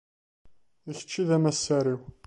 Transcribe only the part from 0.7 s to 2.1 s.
D kečč i d amassar-iw.